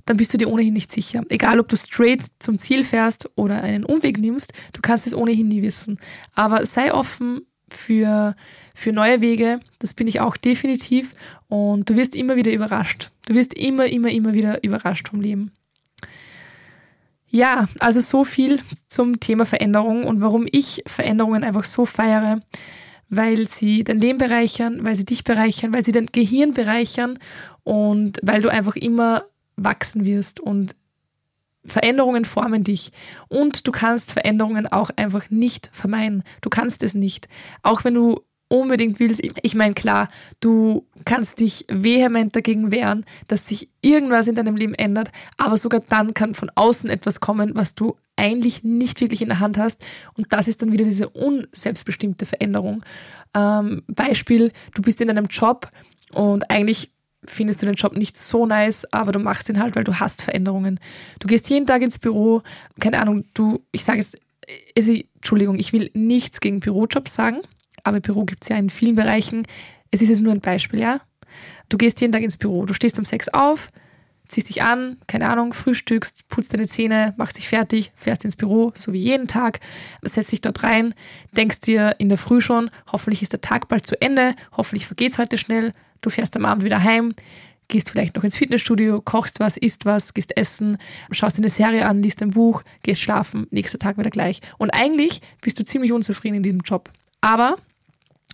[0.09, 1.23] dann bist du dir ohnehin nicht sicher.
[1.29, 5.49] Egal, ob du straight zum Ziel fährst oder einen Umweg nimmst, du kannst es ohnehin
[5.49, 5.99] nie wissen.
[6.35, 8.35] Aber sei offen für,
[8.75, 11.15] für neue Wege, das bin ich auch definitiv
[11.49, 13.11] und du wirst immer wieder überrascht.
[13.27, 15.53] Du wirst immer, immer, immer wieder überrascht vom Leben.
[17.31, 22.41] Ja, also so viel zum Thema Veränderung und warum ich Veränderungen einfach so feiere,
[23.11, 27.19] weil sie dein Leben bereichern, weil sie dich bereichern, weil sie dein Gehirn bereichern
[27.65, 29.25] und weil du einfach immer
[29.59, 30.75] wachsen wirst und
[31.65, 32.93] Veränderungen formen dich
[33.29, 36.23] und du kannst Veränderungen auch einfach nicht vermeiden.
[36.41, 37.29] Du kannst es nicht.
[37.63, 40.09] Auch wenn du unbedingt willst, ich meine klar,
[40.41, 45.81] du kannst dich vehement dagegen wehren, dass sich irgendwas in deinem Leben ändert, aber sogar
[45.89, 49.85] dann kann von außen etwas kommen, was du eigentlich nicht wirklich in der Hand hast
[50.17, 52.83] und das ist dann wieder diese unselbstbestimmte Veränderung.
[53.35, 55.71] Ähm, Beispiel, du bist in einem Job
[56.13, 56.91] und eigentlich
[57.25, 60.23] findest du den Job nicht so nice, aber du machst ihn halt, weil du hast
[60.23, 60.79] Veränderungen.
[61.19, 62.43] Du gehst jeden Tag ins Büro,
[62.81, 64.17] keine Ahnung, du, ich sage es,
[64.77, 67.41] also, Entschuldigung, ich will nichts gegen Bürojobs sagen,
[67.85, 69.47] aber Büro gibt es ja in vielen Bereichen.
[69.91, 71.01] Es ist jetzt nur ein Beispiel, ja.
[71.69, 73.71] Du gehst jeden Tag ins Büro, du stehst um sechs auf,
[74.29, 78.73] ziehst dich an, keine Ahnung, frühstückst, putzt deine Zähne, machst dich fertig, fährst ins Büro,
[78.75, 79.61] so wie jeden Tag,
[80.03, 80.95] setzt dich dort rein,
[81.33, 85.19] denkst dir in der Früh schon, hoffentlich ist der Tag bald zu Ende, hoffentlich vergeht's
[85.19, 87.15] heute schnell, Du fährst am Abend wieder heim,
[87.69, 90.79] gehst vielleicht noch ins Fitnessstudio, kochst was, isst was, gehst essen,
[91.11, 94.41] schaust eine Serie an, liest ein Buch, gehst schlafen, nächster Tag wieder gleich.
[94.57, 96.91] Und eigentlich bist du ziemlich unzufrieden in diesem Job.
[97.21, 97.57] Aber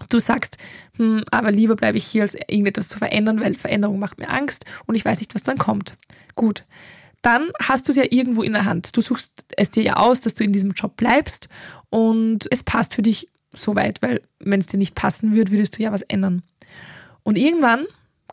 [0.09, 0.59] du sagst,
[0.97, 4.65] hm, aber lieber bleibe ich hier, als irgendetwas zu verändern, weil Veränderung macht mir Angst
[4.87, 5.97] und ich weiß nicht, was dann kommt.
[6.35, 6.65] Gut.
[7.23, 8.97] Dann hast du es ja irgendwo in der Hand.
[8.97, 11.49] Du suchst es dir ja aus, dass du in diesem Job bleibst
[11.89, 15.79] und es passt für dich so weit, weil wenn es dir nicht passen würde, würdest
[15.79, 16.43] du ja was ändern.
[17.25, 17.87] Und irgendwann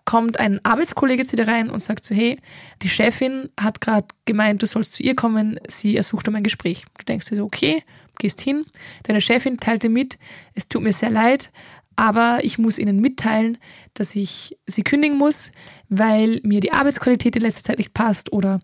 [0.06, 2.38] kommt ein Arbeitskollege zu dir rein und sagt so, hey,
[2.82, 6.86] die Chefin hat gerade gemeint, du sollst zu ihr kommen, sie ersucht um ein Gespräch.
[7.00, 7.84] Du denkst dir so, okay,
[8.20, 8.66] gehst hin.
[9.04, 10.18] Deine Chefin teilt dir mit,
[10.54, 11.52] es tut mir sehr leid,
[11.96, 13.58] aber ich muss ihnen mitteilen,
[13.94, 15.52] dass ich sie kündigen muss,
[15.90, 18.62] weil mir die Arbeitsqualität in letzter Zeit nicht passt oder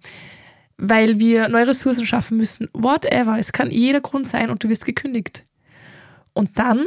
[0.77, 2.69] weil wir neue Ressourcen schaffen müssen.
[2.73, 3.37] Whatever.
[3.39, 5.45] Es kann jeder Grund sein und du wirst gekündigt.
[6.33, 6.85] Und dann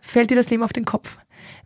[0.00, 1.18] fällt dir das Leben auf den Kopf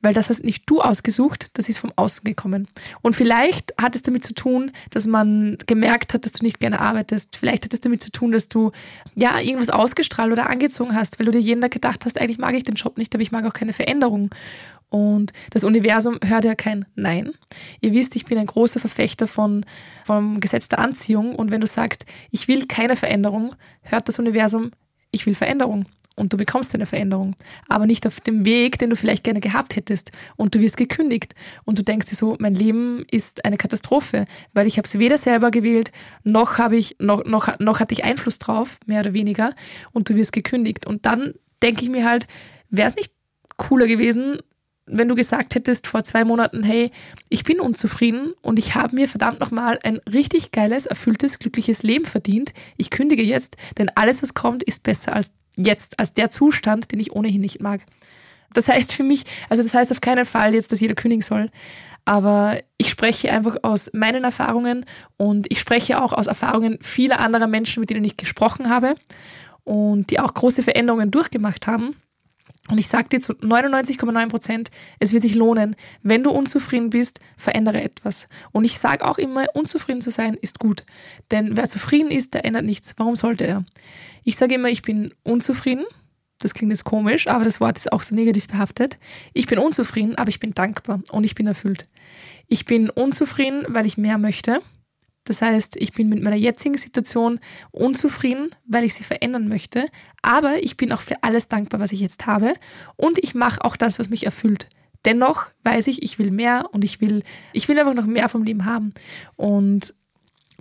[0.03, 2.69] weil das hast nicht du ausgesucht, das ist vom Außen gekommen.
[3.03, 6.81] Und vielleicht hat es damit zu tun, dass man gemerkt hat, dass du nicht gerne
[6.81, 7.37] arbeitest.
[7.37, 8.73] Vielleicht hat es damit zu tun, dass du
[9.15, 12.55] ja irgendwas ausgestrahlt oder angezogen hast, weil du dir jeden Tag gedacht hast, eigentlich mag
[12.55, 14.31] ich den Job nicht, aber ich mag auch keine Veränderung.
[14.89, 17.33] Und das Universum hört ja kein Nein.
[17.81, 19.65] Ihr wisst, ich bin ein großer Verfechter von,
[20.05, 21.37] vom Gesetz der Anziehung.
[21.37, 24.73] Und wenn du sagst, ich will keine Veränderung, hört das Universum,
[25.13, 25.87] ich will Veränderung
[26.21, 27.35] und du bekommst eine Veränderung,
[27.67, 30.13] aber nicht auf dem Weg, den du vielleicht gerne gehabt hättest.
[30.37, 31.35] Und du wirst gekündigt.
[31.65, 35.17] Und du denkst dir so, mein Leben ist eine Katastrophe, weil ich habe es weder
[35.17, 39.55] selber gewählt, noch habe ich noch noch noch hatte ich Einfluss drauf, mehr oder weniger.
[39.93, 40.87] Und du wirst gekündigt.
[40.87, 42.27] Und dann denke ich mir halt,
[42.69, 43.13] wäre es nicht
[43.57, 44.41] cooler gewesen,
[44.93, 46.91] wenn du gesagt hättest vor zwei Monaten, hey,
[47.29, 52.05] ich bin unzufrieden und ich habe mir verdammt nochmal ein richtig geiles, erfülltes, glückliches Leben
[52.05, 52.53] verdient.
[52.77, 57.01] Ich kündige jetzt, denn alles, was kommt, ist besser als jetzt als der Zustand, den
[57.01, 57.81] ich ohnehin nicht mag.
[58.53, 61.51] Das heißt für mich, also das heißt auf keinen Fall jetzt, dass jeder kündigen soll,
[62.05, 67.47] aber ich spreche einfach aus meinen Erfahrungen und ich spreche auch aus Erfahrungen vieler anderer
[67.47, 68.95] Menschen, mit denen ich gesprochen habe
[69.65, 71.95] und die auch große Veränderungen durchgemacht haben.
[72.69, 75.75] Und ich sage dir zu 99,9 Prozent, es wird sich lohnen.
[76.03, 78.29] Wenn du unzufrieden bist, verändere etwas.
[78.53, 80.85] Und ich sage auch immer, unzufrieden zu sein ist gut.
[81.31, 82.95] Denn wer zufrieden ist, der ändert nichts.
[82.97, 83.65] Warum sollte er?
[84.25, 85.85] Ich sage immer, ich bin unzufrieden.
[86.39, 88.99] Das klingt jetzt komisch, aber das Wort ist auch so negativ behaftet.
[89.35, 91.89] Ich bin unzufrieden, aber ich bin dankbar und ich bin erfüllt.
[92.47, 94.63] Ich bin unzufrieden, weil ich mehr möchte.
[95.25, 99.87] Das heißt, ich bin mit meiner jetzigen Situation unzufrieden, weil ich sie verändern möchte,
[100.23, 102.55] aber ich bin auch für alles dankbar, was ich jetzt habe
[102.97, 104.69] und ich mache auch das, was mich erfüllt.
[105.05, 108.43] Dennoch weiß ich, ich will mehr und ich will, ich will einfach noch mehr vom
[108.43, 108.93] Leben haben.
[109.37, 109.95] Und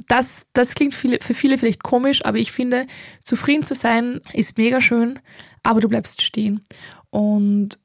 [0.08, 2.88] das, das klingt viele, für viele vielleicht komisch, aber ich finde,
[3.24, 5.20] zufrieden zu sein ist mega schön,
[5.64, 6.64] aber du bleibst stehen.
[7.10, 7.78] Und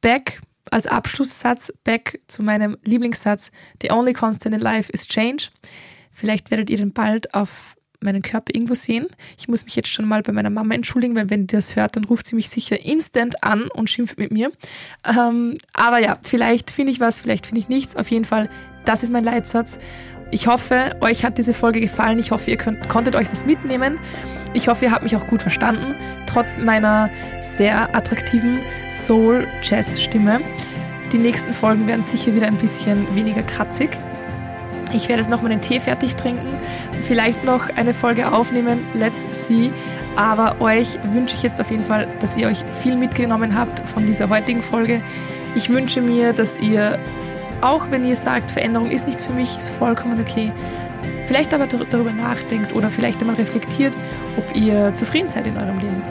[0.00, 5.50] back als Abschlusssatz, back zu meinem Lieblingssatz, the only constant in life is change.
[6.14, 9.08] Vielleicht werdet ihr den bald auf meinen Körper irgendwo sehen.
[9.38, 11.96] Ich muss mich jetzt schon mal bei meiner Mama entschuldigen, weil wenn die das hört,
[11.96, 14.52] dann ruft sie mich sicher instant an und schimpft mit mir.
[15.04, 17.96] Ähm, aber ja, vielleicht finde ich was, vielleicht finde ich nichts.
[17.96, 18.48] Auf jeden Fall,
[18.84, 19.78] das ist mein Leitsatz.
[20.30, 22.18] Ich hoffe, euch hat diese Folge gefallen.
[22.18, 23.98] Ich hoffe, ihr könnt, konntet euch was mitnehmen.
[24.52, 25.96] Ich hoffe, ihr habt mich auch gut verstanden,
[26.26, 30.40] trotz meiner sehr attraktiven Soul-Jazz-Stimme.
[31.12, 33.90] Die nächsten Folgen werden sicher wieder ein bisschen weniger kratzig.
[34.94, 36.56] Ich werde jetzt noch mal den Tee fertig trinken,
[37.02, 38.86] vielleicht noch eine Folge aufnehmen.
[38.94, 39.72] Let's see.
[40.14, 44.06] Aber euch wünsche ich jetzt auf jeden Fall, dass ihr euch viel mitgenommen habt von
[44.06, 45.02] dieser heutigen Folge.
[45.56, 46.98] Ich wünsche mir, dass ihr
[47.60, 50.52] auch wenn ihr sagt, Veränderung ist nichts für mich, ist vollkommen okay.
[51.26, 53.96] Vielleicht aber darüber nachdenkt oder vielleicht einmal reflektiert,
[54.36, 56.02] ob ihr zufrieden seid in eurem Leben.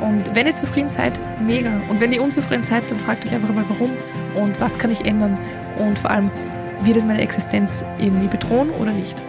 [0.00, 1.80] Und wenn ihr zufrieden seid, mega.
[1.88, 3.92] Und wenn ihr unzufrieden seid, dann fragt euch einfach mal, warum
[4.34, 5.38] und was kann ich ändern.
[5.78, 6.30] Und vor allem,
[6.80, 9.22] wird es meine Existenz irgendwie bedrohen oder nicht.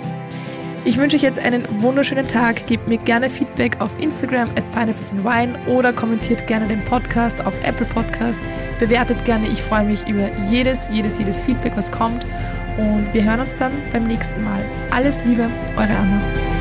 [0.88, 2.66] Ich wünsche euch jetzt einen wunderschönen Tag.
[2.66, 7.46] Gebt mir gerne Feedback auf Instagram at Pineapples and Wine oder kommentiert gerne den Podcast
[7.46, 8.42] auf Apple Podcast.
[8.80, 9.48] Bewertet gerne.
[9.50, 12.26] Ich freue mich über jedes, jedes, jedes Feedback, was kommt.
[12.78, 14.64] Und wir hören uns dann beim nächsten Mal.
[14.92, 16.57] Alles Liebe, eure Anna.